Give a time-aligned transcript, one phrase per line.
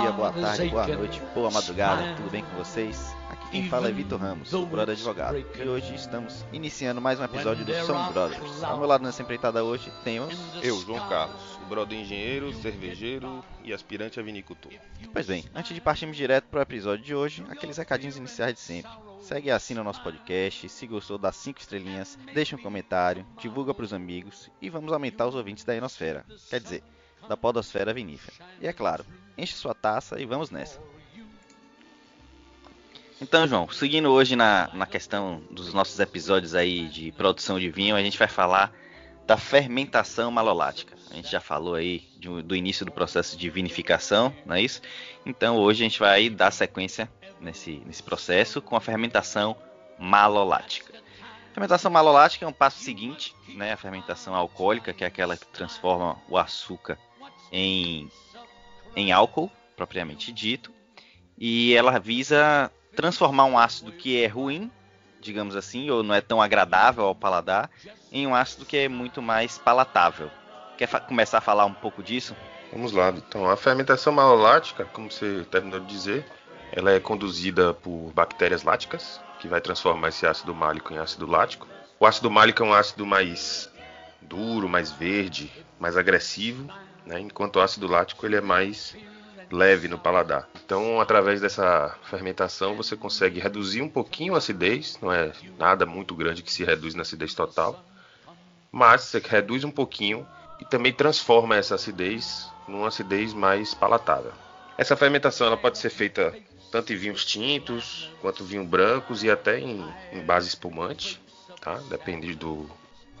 [0.00, 3.14] dia, boa tarde, boa noite, boa madrugada, tudo bem com vocês?
[3.30, 7.24] Aqui quem fala é Vitor Ramos, o Brother Advogado, e hoje estamos iniciando mais um
[7.24, 8.64] episódio do São Brothers.
[8.64, 10.34] Ao meu lado nessa empreitada hoje temos
[10.64, 14.72] eu, João Carlos, o brother engenheiro, cervejeiro e aspirante a vinicultor.
[15.12, 18.60] Pois bem, antes de partirmos direto para o episódio de hoje, aqueles recadinhos iniciais de
[18.60, 18.90] sempre.
[19.20, 23.72] Segue e assina o nosso podcast, se gostou dá 5 estrelinhas, deixa um comentário, divulga
[23.72, 26.26] para os amigos e vamos aumentar os ouvintes da Enosfera.
[26.50, 26.82] Quer dizer,
[27.28, 28.46] da podosfera vinífera.
[28.60, 29.04] E é claro,
[29.36, 30.80] enche sua taça e vamos nessa.
[33.20, 37.94] Então, João, seguindo hoje na, na questão dos nossos episódios aí de produção de vinho,
[37.94, 38.72] a gente vai falar
[39.26, 40.94] da fermentação malolática.
[41.10, 44.82] A gente já falou aí de, do início do processo de vinificação, não é isso?
[45.24, 47.10] Então, hoje a gente vai dar sequência
[47.40, 49.56] nesse, nesse processo com a fermentação
[49.98, 50.92] malolática.
[51.50, 53.72] A fermentação malolática é um passo seguinte, né?
[53.72, 56.98] A fermentação alcoólica, que é aquela que transforma o açúcar
[57.54, 58.10] em,
[58.96, 60.72] em álcool, propriamente dito,
[61.38, 64.70] e ela visa transformar um ácido que é ruim,
[65.20, 67.70] digamos assim, ou não é tão agradável ao paladar,
[68.10, 70.30] em um ácido que é muito mais palatável.
[70.76, 72.34] Quer começar a falar um pouco disso?
[72.72, 73.10] Vamos lá.
[73.10, 76.26] Então, a fermentação malolática, como você terminou de dizer,
[76.72, 81.68] ela é conduzida por bactérias láticas, que vai transformar esse ácido málico em ácido lático.
[82.00, 83.70] O ácido málico é um ácido mais
[84.20, 86.68] duro, mais verde, mais agressivo,
[87.06, 87.20] né?
[87.20, 88.96] enquanto o ácido lático ele é mais
[89.50, 90.48] leve no paladar.
[90.64, 96.14] Então, através dessa fermentação, você consegue reduzir um pouquinho a acidez, não é nada muito
[96.14, 97.84] grande que se reduz na acidez total,
[98.72, 100.26] mas você reduz um pouquinho
[100.60, 104.32] e também transforma essa acidez numa acidez mais palatável.
[104.76, 106.34] Essa fermentação ela pode ser feita
[106.72, 111.20] tanto em vinhos tintos quanto vinhos brancos e até em, em base espumante,
[111.60, 111.74] tá?
[111.88, 112.68] Depende do,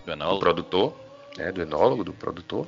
[0.04, 0.92] do, do produtor,
[1.36, 1.52] né?
[1.52, 2.66] do enólogo, do produtor.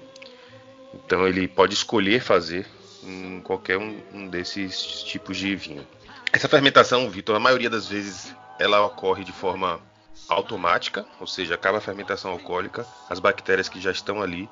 [1.04, 2.66] Então ele pode escolher fazer
[3.02, 5.86] em qualquer um, um desses tipos de vinho.
[6.32, 9.80] Essa fermentação, Vitor, a maioria das vezes ela ocorre de forma
[10.28, 14.48] automática, ou seja, acaba a fermentação alcoólica, as bactérias que já estão ali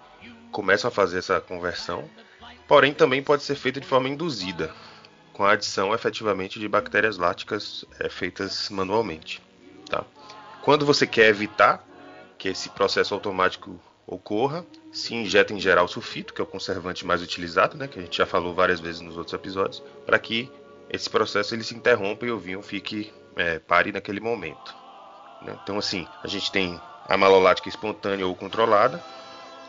[0.53, 2.09] começam a fazer essa conversão.
[2.69, 4.73] Porém, também pode ser feita de forma induzida,
[5.33, 9.43] com a adição efetivamente de bactérias láticas é, feitas manualmente.
[9.91, 10.05] Tá?
[10.63, 11.85] Quando você quer evitar
[12.39, 17.23] que esse processo automático ocorra, se injeta em geral sulfito, que é o conservante mais
[17.23, 20.51] utilizado, né, que a gente já falou várias vezes nos outros episódios, para que
[20.91, 24.75] esse processo ele se interrompa e o vinho fique é, pare naquele momento.
[25.43, 25.59] Né?
[25.63, 29.03] Então, assim, a gente tem a malolática espontânea ou controlada,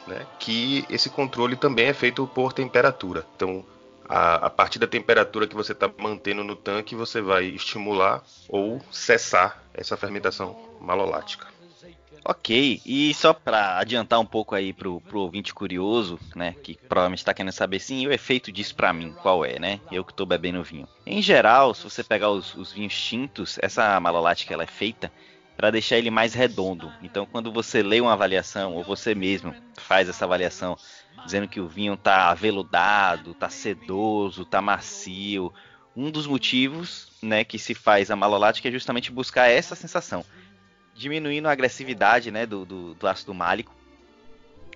[0.07, 3.25] né, que esse controle também é feito por temperatura.
[3.35, 3.65] Então,
[4.07, 8.79] a, a partir da temperatura que você está mantendo no tanque, você vai estimular ou
[8.91, 11.54] cessar essa fermentação malolática.
[12.27, 17.19] Ok, e só para adiantar um pouco aí pro, pro ouvinte curioso, né, que provavelmente
[17.19, 19.79] está querendo saber sim, o efeito disso para mim, qual é, né?
[19.91, 20.87] Eu que estou bebendo vinho.
[21.05, 25.11] Em geral, se você pegar os, os vinhos tintos, essa malolática ela é feita
[25.55, 26.91] para deixar ele mais redondo.
[26.99, 30.75] Então, quando você lê uma avaliação ou você mesmo faz essa avaliação
[31.23, 35.53] dizendo que o vinho tá aveludado, tá sedoso, tá macio,
[35.95, 40.25] um dos motivos, né, que se faz a malolática é justamente buscar essa sensação
[40.95, 43.75] diminuindo a agressividade né, do, do, do ácido málico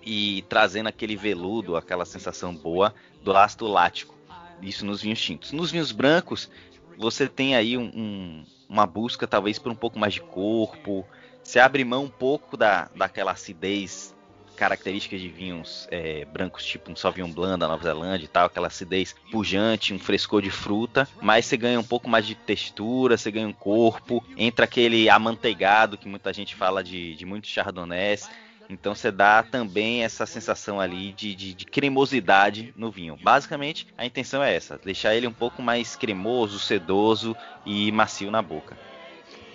[0.03, 2.93] e trazendo aquele veludo, aquela sensação boa
[3.23, 4.15] do ácido lático.
[4.61, 5.51] Isso nos vinhos tintos.
[5.53, 6.51] Nos vinhos brancos,
[6.97, 11.07] você tem aí um, um, uma busca talvez por um pouco mais de corpo.
[11.41, 14.13] Você abre mão um pouco da, daquela acidez
[14.59, 18.67] características de vinhos é, brancos, tipo um Sauvignon Blanc da Nova Zelândia e tal, aquela
[18.67, 23.31] acidez pujante, um frescor de fruta, mas você ganha um pouco mais de textura, você
[23.31, 28.29] ganha um corpo, entra aquele amanteigado que muita gente fala de, de muitos chardonnays.
[28.69, 33.17] Então você dá também essa sensação ali de, de, de, cremosidade no vinho.
[33.23, 37.35] Basicamente, a intenção é essa: deixar ele um pouco mais cremoso, sedoso
[37.65, 38.77] e macio na boca.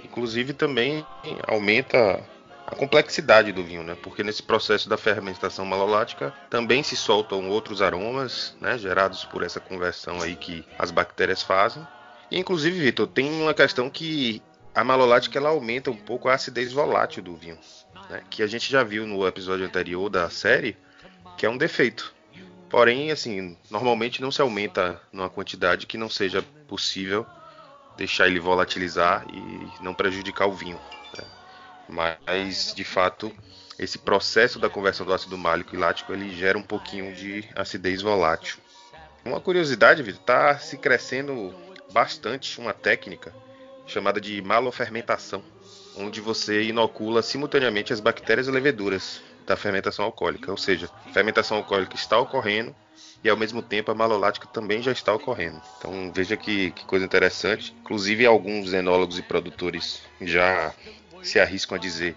[0.03, 1.07] Inclusive também
[1.47, 2.25] aumenta
[2.67, 3.97] a complexidade do vinho, né?
[4.03, 8.79] Porque nesse processo da fermentação malolática também se soltam outros aromas, né?
[8.79, 11.87] Gerados por essa conversão aí que as bactérias fazem.
[12.31, 14.43] E, inclusive, Vitor, tem uma questão que
[14.75, 17.59] a malolática ela aumenta um pouco a acidez volátil do vinho,
[18.09, 18.23] né?
[18.31, 20.77] Que a gente já viu no episódio anterior da série,
[21.37, 22.15] que é um defeito.
[22.71, 27.25] Porém, assim, normalmente não se aumenta numa quantidade que não seja possível
[27.97, 30.81] deixar ele volatilizar e não prejudicar o vinho.
[31.89, 33.33] Mas, de fato,
[33.79, 38.03] esse processo da conversão do ácido málico e lático ele gera um pouquinho de acidez
[38.03, 38.59] volátil.
[39.25, 41.55] Uma curiosidade, Vitor, está se crescendo
[41.93, 43.33] bastante uma técnica
[43.87, 45.43] chamada de malofermentação,
[45.97, 51.59] onde você inocula simultaneamente as bactérias e leveduras da fermentação alcoólica, ou seja, a fermentação
[51.59, 52.75] alcoólica está ocorrendo
[53.23, 55.61] e ao mesmo tempo a malolática também já está ocorrendo.
[55.79, 57.75] Então veja que, que coisa interessante.
[57.81, 60.75] Inclusive alguns enólogos e produtores já
[61.25, 62.17] se arriscam a dizer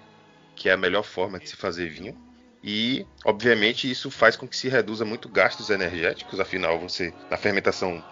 [0.56, 2.18] que é a melhor forma de se fazer vinho.
[2.64, 8.04] E, obviamente, isso faz com que se reduza muito gastos energéticos, afinal, você na fermentação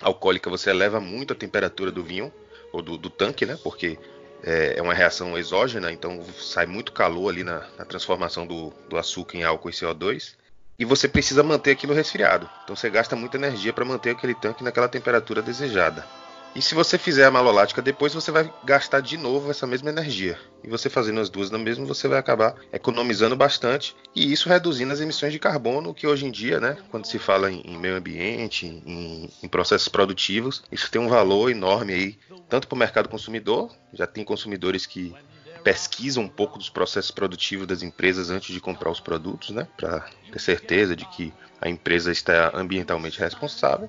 [0.00, 2.32] alcoólica você eleva muito a temperatura do vinho
[2.72, 3.58] ou do, do tanque, né?
[3.62, 3.98] Porque
[4.42, 8.96] é, é, uma reação exógena, então sai muito calor ali na, na transformação do, do,
[8.96, 10.34] açúcar em álcool e CO2.
[10.78, 12.48] E você precisa manter aquilo resfriado.
[12.62, 16.06] Então você gasta muita energia para manter aquele tanque naquela temperatura desejada.
[16.54, 20.38] E se você fizer a malolática depois, você vai gastar de novo essa mesma energia.
[20.64, 24.92] E você fazendo as duas na mesma, você vai acabar economizando bastante e isso reduzindo
[24.92, 28.66] as emissões de carbono, que hoje em dia, né, quando se fala em, meio ambiente,
[28.66, 32.18] em, em, processos produtivos, isso tem um valor enorme aí,
[32.48, 35.14] tanto para o mercado consumidor, já tem consumidores que
[35.62, 40.08] pesquisam um pouco dos processos produtivos das empresas antes de comprar os produtos, né, para
[40.32, 43.88] ter certeza de que a empresa está ambientalmente responsável.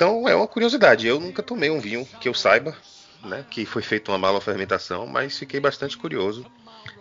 [0.00, 1.06] Então é uma curiosidade.
[1.06, 2.74] Eu nunca tomei um vinho que eu saiba,
[3.22, 6.46] né, que foi feito uma mala fermentação, mas fiquei bastante curioso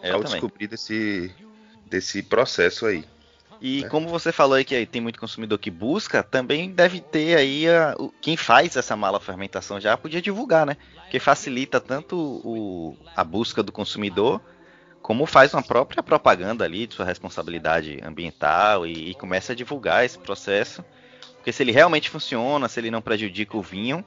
[0.04, 0.42] eu ao também.
[0.42, 1.34] descobrir desse,
[1.86, 3.06] desse processo aí.
[3.62, 3.88] E né?
[3.88, 7.96] como você falou aí que tem muito consumidor que busca, também deve ter aí a,
[7.98, 10.76] o, quem faz essa mala fermentação já podia divulgar, né?
[11.10, 14.42] Que facilita tanto o, a busca do consumidor,
[15.02, 20.04] como faz uma própria propaganda ali de sua responsabilidade ambiental e, e começa a divulgar
[20.04, 20.84] esse processo
[21.40, 24.06] porque se ele realmente funciona, se ele não prejudica o vinho,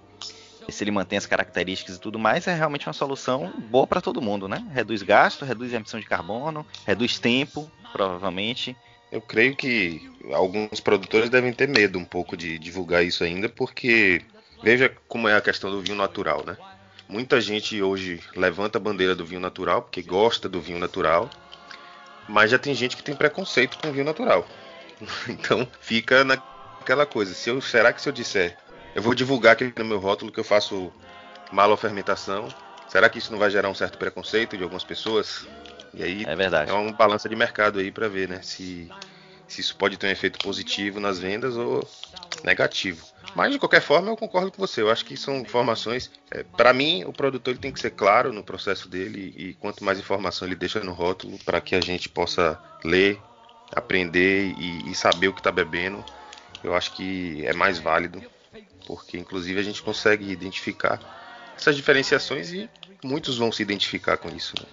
[0.69, 4.23] se ele mantém as características e tudo mais, é realmente uma solução boa para todo
[4.23, 4.65] mundo, né?
[4.73, 8.77] Reduz gasto, reduz emissão de carbono, reduz tempo, provavelmente.
[9.11, 14.23] Eu creio que alguns produtores devem ter medo um pouco de divulgar isso ainda, porque
[14.63, 16.57] veja como é a questão do vinho natural, né?
[17.09, 21.29] Muita gente hoje levanta a bandeira do vinho natural porque gosta do vinho natural,
[22.29, 24.47] mas já tem gente que tem preconceito com o vinho natural.
[25.29, 26.37] Então fica na,
[26.83, 28.59] aquela coisa, se eu, será que se eu disser,
[28.95, 30.93] eu vou divulgar aqui no meu rótulo que eu faço
[31.51, 32.49] malofermentação,
[32.89, 35.47] será que isso não vai gerar um certo preconceito de algumas pessoas?
[35.95, 36.71] E aí é, verdade.
[36.71, 38.91] é uma balança de mercado aí para ver, né, se,
[39.47, 41.87] se isso pode ter um efeito positivo nas vendas ou
[42.45, 43.07] negativo.
[43.35, 44.83] Mas de qualquer forma eu concordo com você.
[44.83, 46.11] Eu acho que são informações.
[46.31, 49.85] É, para mim, o produtor ele tem que ser claro no processo dele e quanto
[49.85, 53.19] mais informação ele deixa no rótulo para que a gente possa ler,
[53.75, 56.05] aprender e, e saber o que está bebendo,
[56.63, 58.23] eu acho que é mais válido,
[58.87, 61.01] porque inclusive a gente consegue identificar
[61.57, 62.69] essas diferenciações e
[63.03, 64.55] muitos vão se identificar com isso.
[64.61, 64.67] Né?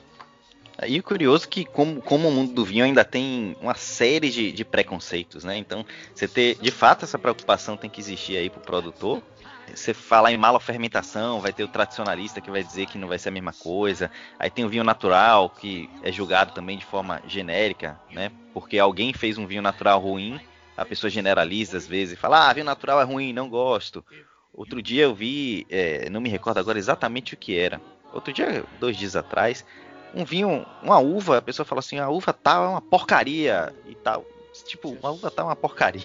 [0.88, 4.30] E o curioso é que, como, como o mundo do vinho ainda tem uma série
[4.30, 5.57] de, de, preconceitos, né?
[5.57, 9.21] Então, você ter, de fato, essa preocupação tem que existir aí para o produtor.
[9.75, 13.19] Você falar em mala fermentação, vai ter o tradicionalista que vai dizer que não vai
[13.19, 14.09] ser a mesma coisa.
[14.39, 18.31] Aí tem o vinho natural, que é julgado também de forma genérica, né?
[18.53, 20.39] Porque alguém fez um vinho natural ruim
[20.79, 24.03] a pessoa generaliza às vezes e fala, ah, vinho natural é ruim, não gosto.
[24.53, 27.81] Outro dia eu vi, é, não me recordo agora exatamente o que era.
[28.13, 29.65] Outro dia, dois dias atrás,
[30.13, 33.95] um vinho, uma uva, a pessoa fala assim, a uva tal é uma porcaria e
[33.95, 34.25] tal.
[34.65, 36.03] Tipo, uma uva tal é uma porcaria.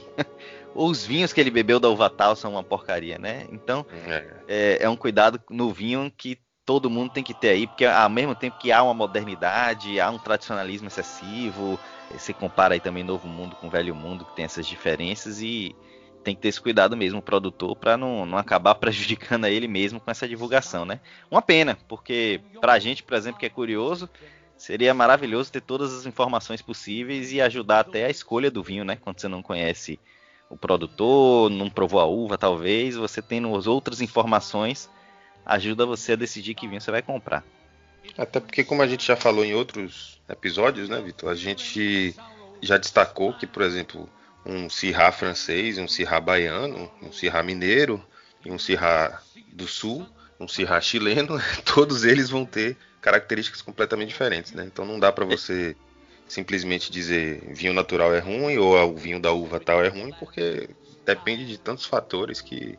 [0.75, 3.47] Ou os vinhos que ele bebeu da uva tal são uma porcaria, né?
[3.51, 7.67] Então, é, é, é um cuidado no vinho que todo mundo tem que ter aí,
[7.67, 11.79] porque ao mesmo tempo que há uma modernidade, há um tradicionalismo excessivo,
[12.11, 15.75] você compara aí também Novo Mundo com Velho Mundo, que tem essas diferenças e
[16.23, 19.69] tem que ter esse cuidado mesmo, o produtor, para não, não acabar prejudicando a ele
[19.69, 21.01] mesmo com essa divulgação, né?
[21.31, 24.09] Uma pena, porque pra gente, por exemplo, que é curioso,
[24.57, 28.97] seria maravilhoso ter todas as informações possíveis e ajudar até a escolha do vinho, né?
[28.97, 30.01] Quando você não conhece
[30.49, 34.91] o produtor, não provou a uva, talvez, você tendo as outras informações,
[35.45, 37.45] ajuda você a decidir que vinho você vai comprar.
[38.17, 41.31] Até porque, como a gente já falou em outros episódios, né, Vitor?
[41.31, 42.15] A gente
[42.63, 44.09] já destacou que, por exemplo,
[44.45, 48.05] um Sirá francês, um Sirá baiano, um Sirá mineiro
[48.45, 49.21] e um Sirá
[49.53, 50.07] do sul,
[50.39, 54.65] um Sirá chileno, todos eles vão ter características completamente diferentes, né?
[54.65, 55.77] Então não dá para você
[56.27, 60.71] simplesmente dizer vinho natural é ruim ou o vinho da uva tal é ruim, porque
[61.05, 62.79] depende de tantos fatores que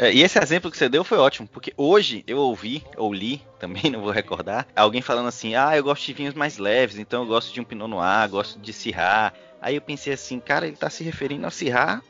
[0.00, 3.84] e esse exemplo que você deu foi ótimo, porque hoje eu ouvi, ou li, também
[3.92, 7.28] não vou recordar, alguém falando assim: ah, eu gosto de vinhos mais leves, então eu
[7.28, 9.32] gosto de um Pinot Noir, gosto de Syrah.
[9.60, 12.02] Aí eu pensei assim, cara, ele tá se referindo ao Syrah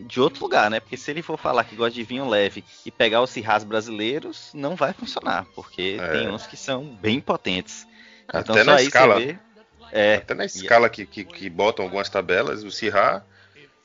[0.00, 0.80] de outro lugar, né?
[0.80, 4.50] Porque se ele for falar que gosta de vinho leve e pegar os Syrahs brasileiros,
[4.54, 6.08] não vai funcionar, porque é.
[6.08, 7.86] tem uns que são bem potentes.
[8.26, 9.38] Até então, na escala, vê,
[9.92, 13.22] é, até na escala que, que, que, botam algumas tabelas, o Syrah,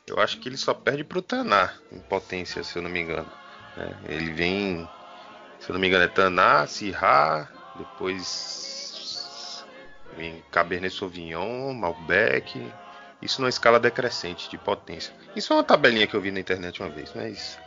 [0.08, 3.30] eu acho que ele só perde pro Taná em potência, se eu não me engano.
[3.76, 3.94] Né?
[4.08, 4.90] Ele vem,
[5.60, 9.66] se eu não me engano, é Taná, Syrah, depois
[10.18, 12.72] vem Cabernet Sauvignon, Malbec,
[13.22, 15.14] Isso numa escala decrescente de potência.
[15.36, 17.60] Isso é uma tabelinha que eu vi na internet uma vez, mas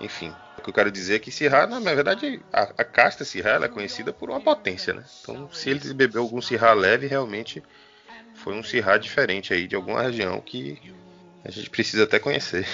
[0.00, 3.64] enfim, o que eu quero dizer é que Syrah, na verdade, a, a casta Syrah
[3.64, 5.04] é conhecida por uma potência, né?
[5.20, 7.62] Então, se ele bebeu algum Syrah leve, realmente
[8.34, 10.92] foi um Syrah diferente aí de alguma região que
[11.44, 12.66] a gente precisa até conhecer.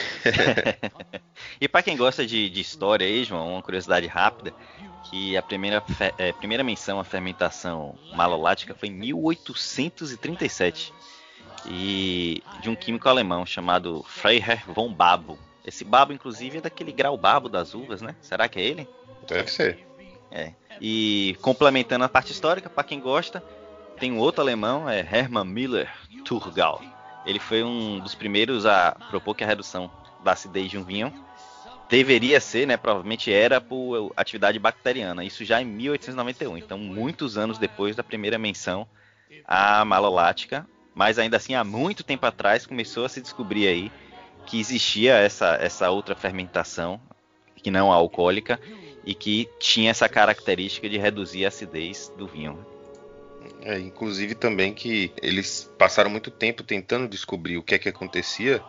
[1.61, 4.53] e para quem gosta de, de, história aí, João, uma curiosidade rápida,
[5.11, 5.83] que a primeira,
[6.19, 10.93] é, primeira menção à fermentação malolática foi em 1837
[11.67, 15.39] e de um químico alemão chamado Freiherr von Babo.
[15.65, 18.15] Esse babo, inclusive, é daquele grau babo das uvas, né?
[18.21, 18.89] Será que é ele?
[19.27, 19.87] Deve ser.
[20.31, 20.53] É.
[20.81, 23.43] E complementando a parte histórica, para quem gosta,
[23.99, 25.91] tem um outro alemão, é Hermann Miller
[26.25, 26.81] Thurgau.
[27.27, 29.91] Ele foi um dos primeiros a propor que a redução
[30.23, 31.13] da acidez de um vinho
[31.89, 35.25] deveria ser, né, provavelmente era por atividade bacteriana.
[35.25, 38.87] Isso já em 1891, então muitos anos depois da primeira menção
[39.47, 43.93] à malolática, mas ainda assim há muito tempo atrás começou a se descobrir aí
[44.47, 47.01] que existia essa, essa outra fermentação
[47.57, 48.61] que não alcoólica
[49.05, 52.65] e que tinha essa característica de reduzir a acidez do vinho.
[53.63, 58.63] É, inclusive também que eles passaram muito tempo tentando descobrir o que é que acontecia,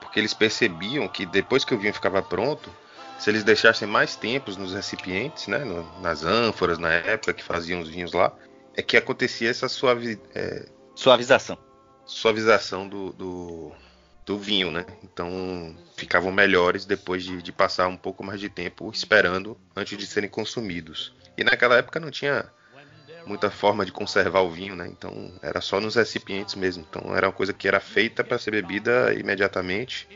[0.00, 2.70] porque eles percebiam que depois que o vinho ficava pronto,
[3.18, 7.80] se eles deixassem mais tempos nos recipientes, né, no, nas ânforas na época que faziam
[7.80, 8.32] os vinhos lá,
[8.74, 11.58] é que acontecia essa suavi, é, suavização,
[12.06, 13.72] suavização do, do,
[14.24, 14.86] do, vinho, né?
[15.04, 20.06] Então ficavam melhores depois de, de passar um pouco mais de tempo esperando antes de
[20.06, 21.14] serem consumidos.
[21.36, 22.50] E naquela época não tinha
[23.26, 24.88] muita forma de conservar o vinho, né?
[24.88, 26.86] Então era só nos recipientes mesmo.
[26.88, 30.08] Então era uma coisa que era feita para ser bebida imediatamente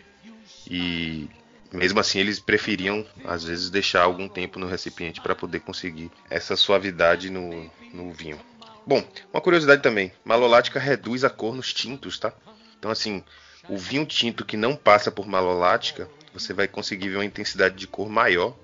[0.68, 1.28] e
[1.72, 6.56] mesmo assim eles preferiam às vezes deixar algum tempo no recipiente para poder conseguir essa
[6.56, 8.40] suavidade no, no vinho.
[8.86, 12.32] Bom, uma curiosidade também, malolática reduz a cor nos tintos, tá?
[12.78, 13.24] Então assim,
[13.68, 17.86] o vinho tinto que não passa por malolática, você vai conseguir ver uma intensidade de
[17.86, 18.54] cor maior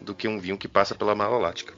[0.00, 1.74] do que um vinho que passa pela malolática.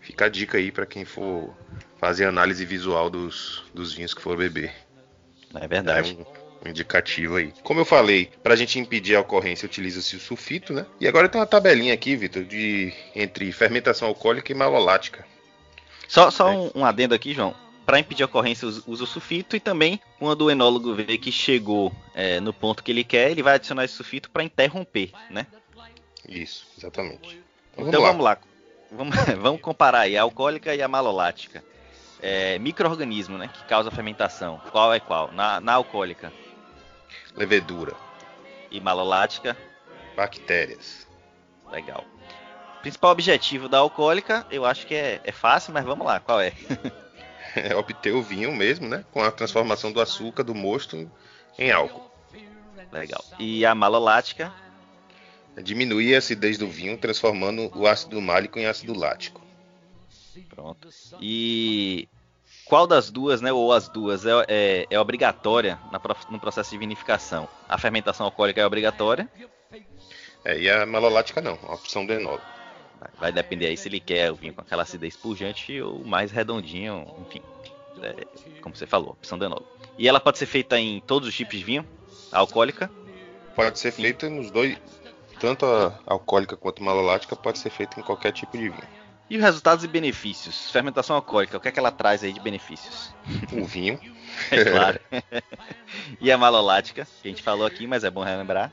[0.00, 1.54] Fica a dica aí para quem for
[1.98, 4.72] fazer análise visual dos, dos vinhos que for beber.
[5.54, 6.16] É verdade.
[6.18, 7.52] É um, um indicativo aí.
[7.62, 10.86] Como eu falei, para a gente impedir a ocorrência, utiliza-se o sulfito, né?
[11.00, 15.26] E agora tem uma tabelinha aqui, Vitor, de entre fermentação alcoólica e malolática.
[16.08, 16.56] Só, só é.
[16.56, 17.54] um, um adendo aqui, João
[17.90, 21.92] para impedir a ocorrência usa o sulfito e também quando o enólogo vê que chegou
[22.14, 25.44] é, no ponto que ele quer, ele vai adicionar esse sulfito para interromper, né?
[26.28, 27.40] Isso, exatamente.
[27.72, 28.08] Então, então vamos, lá.
[28.12, 28.38] vamos lá
[28.90, 31.64] vamos, vamos comparar aí a alcoólica e a malolática.
[32.22, 34.60] É, microorganismo, né, que causa fermentação.
[34.70, 35.32] Qual é qual?
[35.32, 36.32] Na, na alcoólica.
[37.34, 37.94] Levedura.
[38.70, 39.56] E malolática?
[40.14, 41.06] Bactérias.
[41.70, 42.04] Legal.
[42.82, 46.52] Principal objetivo da alcoólica, eu acho que é, é fácil, mas vamos lá, qual é?
[47.56, 49.04] é obter o vinho mesmo, né?
[49.12, 51.10] Com a transformação do açúcar, do mosto,
[51.58, 52.10] em álcool.
[52.92, 53.22] Legal.
[53.38, 54.52] E a malolática?
[55.62, 59.40] Diminuir a acidez do vinho, transformando o ácido málico em ácido lático.
[60.48, 60.88] Pronto.
[61.20, 62.08] E
[62.64, 66.78] qual das duas, né, ou as duas, é, é, é obrigatória na, no processo de
[66.78, 67.48] vinificação?
[67.68, 69.28] A fermentação alcoólica é obrigatória?
[70.44, 72.44] É, e a malolática não, a opção do enólogo.
[72.98, 76.30] Vai, vai depender aí se ele quer o vinho com aquela acidez pujante ou mais
[76.30, 77.42] redondinho, enfim.
[78.02, 78.24] É,
[78.60, 79.68] como você falou, opção do enólogo.
[79.98, 81.84] E ela pode ser feita em todos os tipos de vinho?
[82.32, 82.90] A alcoólica?
[83.54, 84.78] Pode ser feita nos dois,
[85.40, 89.00] tanto a alcoólica quanto a malolática pode ser feita em qualquer tipo de vinho.
[89.28, 90.70] E os resultados e benefícios?
[90.70, 93.14] Fermentação alcoólica, o que é que ela traz aí de benefícios?
[93.52, 93.98] O vinho.
[94.50, 95.00] é claro.
[96.20, 98.70] e a malolática, que a gente falou aqui, mas é bom relembrar.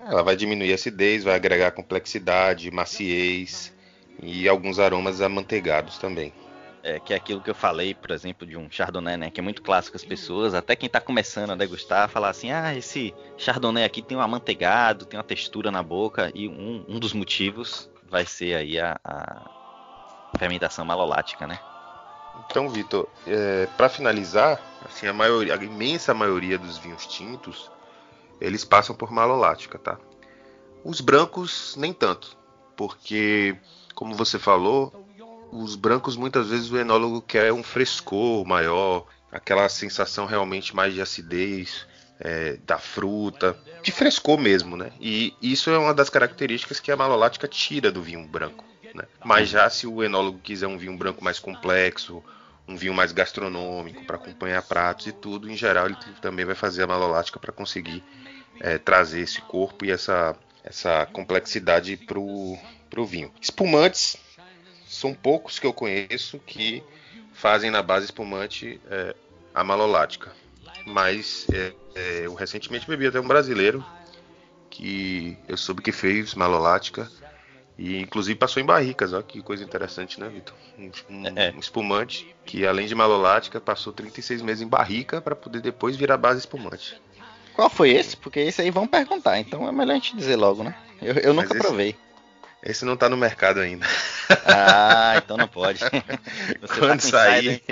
[0.00, 3.74] Ela vai diminuir a acidez, vai agregar complexidade, maciez
[4.22, 6.32] e alguns aromas amanteigados também
[6.88, 9.30] é, que é aquilo que eu falei, por exemplo, de um Chardonnay, né?
[9.30, 12.74] Que é muito clássico as pessoas, até quem está começando a degustar, falar assim, ah,
[12.74, 17.12] esse Chardonnay aqui tem um amanteigado, tem uma textura na boca, e um, um dos
[17.12, 21.58] motivos vai ser aí a, a fermentação malolática, né?
[22.46, 27.70] Então, Vitor, é, para finalizar, assim, a, maioria, a imensa maioria dos vinhos tintos,
[28.40, 29.98] eles passam por malolática, tá?
[30.82, 32.34] Os brancos, nem tanto,
[32.74, 33.56] porque,
[33.94, 35.07] como você falou,
[35.50, 41.00] os brancos muitas vezes o enólogo quer um frescor maior, aquela sensação realmente mais de
[41.00, 41.86] acidez
[42.20, 44.92] é, da fruta, de frescor mesmo, né?
[45.00, 48.64] E isso é uma das características que a malolática tira do vinho branco.
[48.94, 49.04] Né?
[49.24, 52.22] Mas já se o enólogo quiser um vinho branco mais complexo,
[52.66, 56.82] um vinho mais gastronômico para acompanhar pratos e tudo, em geral ele também vai fazer
[56.82, 58.02] a malolática para conseguir
[58.60, 63.32] é, trazer esse corpo e essa, essa complexidade para o vinho.
[63.40, 64.16] Espumantes
[64.88, 66.82] são poucos que eu conheço que
[67.32, 69.14] fazem na base espumante é,
[69.54, 70.32] a malolática.
[70.86, 73.84] mas é, é, eu recentemente bebi até um brasileiro
[74.70, 77.10] que eu soube que fez malolática
[77.78, 80.54] e inclusive passou em barricas, ó, que coisa interessante, né, Vitor?
[80.76, 81.52] Um, um, é.
[81.54, 86.16] um, espumante que além de malolática passou 36 meses em barrica para poder depois virar
[86.16, 87.00] base espumante.
[87.54, 88.16] Qual foi esse?
[88.16, 90.74] Porque esse aí vão perguntar, então é melhor a gente dizer logo, né?
[91.00, 91.96] Eu, eu nunca esse, provei.
[92.62, 93.86] Esse não tá no mercado ainda.
[94.44, 95.78] Ah, então não pode.
[95.80, 97.62] Você tá Quando tá sair,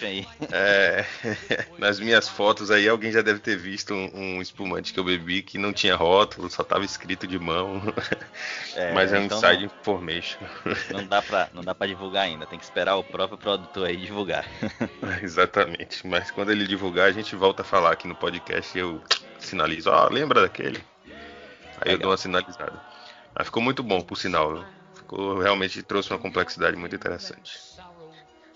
[0.00, 0.26] aí.
[0.50, 1.04] É,
[1.78, 5.42] nas minhas fotos aí alguém já deve ter visto um, um, espumante que eu bebi
[5.42, 7.82] que não tinha rótulo, só tava escrito de mão.
[8.74, 10.38] É, Mas é um então inside não, information.
[10.90, 13.96] Não dá para não dá para divulgar ainda, tem que esperar o próprio produtor aí
[13.96, 14.46] divulgar.
[15.22, 16.06] Exatamente.
[16.06, 19.02] Mas quando ele divulgar, a gente volta a falar aqui no podcast e eu
[19.38, 20.82] sinalizo, ó, oh, lembra daquele?
[21.06, 21.94] Aí Legal.
[21.94, 22.95] eu dou uma sinalizada.
[23.36, 24.64] Mas ficou muito bom, por sinal.
[24.94, 27.58] Ficou, realmente trouxe uma complexidade muito interessante.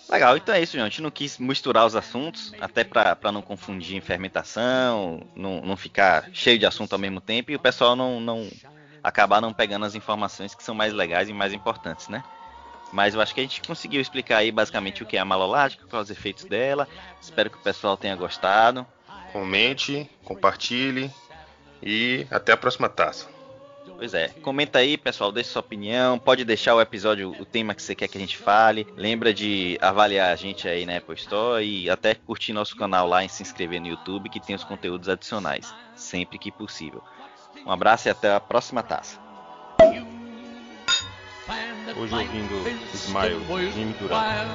[0.08, 0.82] Legal, então é isso, gente.
[0.82, 5.76] A gente não quis misturar os assuntos, até para não confundir em fermentação, não, não
[5.76, 8.50] ficar cheio de assunto ao mesmo tempo e o pessoal não, não
[9.04, 12.24] acabar não pegando as informações que são mais legais e mais importantes, né?
[12.92, 15.86] Mas eu acho que a gente conseguiu explicar aí basicamente o que é a malolática,
[15.86, 16.88] quais os efeitos dela.
[17.20, 18.84] Espero que o pessoal tenha gostado.
[19.32, 21.08] Comente, compartilhe
[21.80, 23.28] e até a próxima taça.
[23.96, 27.82] Pois é, comenta aí, pessoal, deixe sua opinião, pode deixar o episódio, o tema que
[27.82, 28.86] você quer que a gente fale.
[28.96, 33.24] Lembra de avaliar a gente aí na Apple Store e até curtir nosso canal lá
[33.24, 37.02] e se inscrever no YouTube que tem os conteúdos adicionais, sempre que possível.
[37.66, 39.18] Um abraço e até a próxima taça.
[41.96, 44.48] Hoje ouvindo Smile, Jimmy Durant.